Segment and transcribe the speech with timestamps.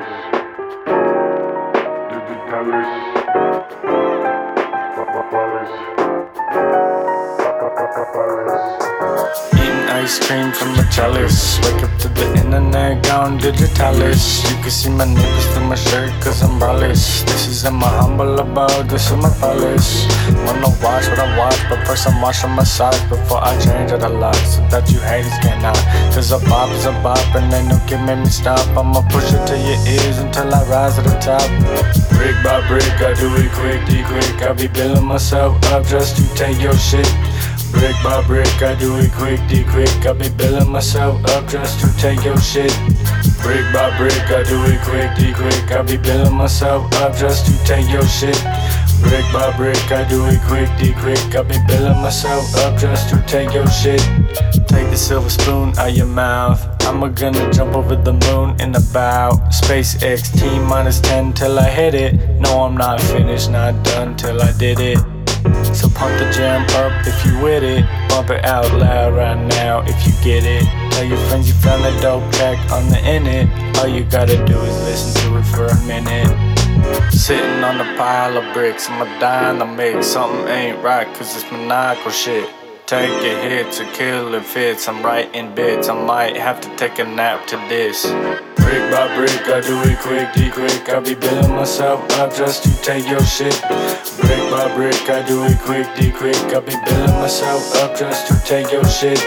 [0.00, 0.30] palace,
[2.10, 3.49] to the palace.
[10.10, 11.60] Ice cream from a chalice.
[11.62, 14.42] Wake up to the internet, gone digitalis.
[14.50, 17.22] You can see my nipples through my shirt, cause I'm braless.
[17.30, 20.06] This is in my humble abode, this is my palace.
[20.46, 24.02] Wanna watch what I watch, but first I'm washing my socks before I change it
[24.02, 24.34] a lot.
[24.52, 25.78] So that you haters cannot.
[26.12, 28.66] Cause a bop is a bop, and ain't no can make me stop.
[28.76, 31.46] I'ma push it to your ears until I rise to the top.
[32.18, 34.42] Brick by brick, I do it quick, D quick.
[34.42, 37.06] I be building myself up just to take your shit.
[37.72, 39.88] Brick by brick, I do it quick, D quick.
[40.06, 42.72] I be building myself up just to take your shit.
[43.42, 45.70] Brick by brick, I do it quick, D quick.
[45.70, 48.38] I be building myself up just to take your shit.
[49.02, 51.18] Brick by brick, I do it quick, D quick.
[51.34, 54.00] I be building myself up just to take your shit.
[54.68, 56.60] Take the silver spoon out your mouth.
[56.84, 61.94] I'ma gonna jump over the moon in about SpaceX T minus 10 till I hit
[61.94, 62.14] it.
[62.40, 65.19] No, I'm not finished, not done till I did it.
[65.74, 67.84] So pump the jam up if you with it.
[68.08, 70.64] Bump it out loud right now if you get it.
[70.92, 73.78] Tell your friends you found a dope track on the internet.
[73.78, 76.30] All you gotta do is listen to it for a minute.
[77.12, 80.08] Sitting on a pile of bricks, I'ma die in the mix.
[80.08, 82.48] Something ain't right, cause it's maniacal shit.
[82.86, 84.88] Take a hit to kill it fits.
[84.88, 85.88] I'm writing bits.
[85.88, 88.04] I might have to take a nap to this.
[88.70, 90.88] Brick by brick, I do it quick, D quick.
[90.88, 93.50] I be building myself up just to take your shit.
[94.22, 96.36] Brick by brick, I do it quick, D quick.
[96.54, 99.18] I be building myself up just to take your shit.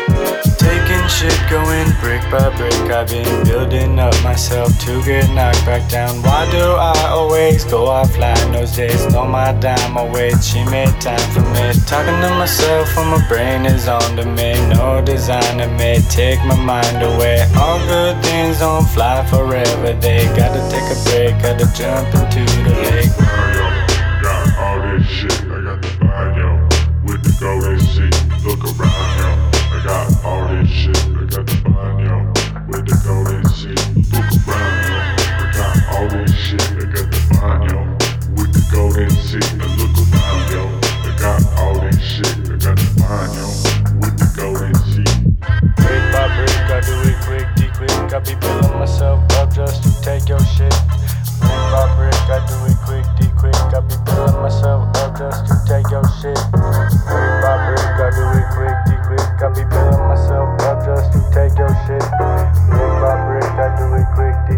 [0.55, 2.87] Taking shit, going brick by brick.
[2.87, 6.23] I've been building up myself to get knocked back down.
[6.23, 7.11] Why do I
[7.53, 9.05] always go offline those days?
[9.13, 10.31] Know my dime away.
[10.41, 11.73] She made time for me.
[11.85, 14.53] Talking to myself when my brain is on to me.
[14.73, 17.45] No designer may take my mind away.
[17.55, 19.93] All good things don't fly forever.
[19.93, 23.82] They gotta take a break, gotta jump into the lake.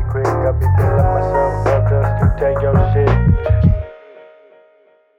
[0.10, 2.75] Quick, I be building myself up just to take your.